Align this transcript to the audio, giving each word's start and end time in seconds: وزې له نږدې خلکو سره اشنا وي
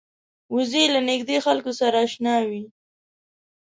وزې 0.53 0.83
له 0.93 0.99
نږدې 1.09 1.37
خلکو 1.45 1.71
سره 1.79 1.97
اشنا 2.05 2.35
وي 2.47 2.63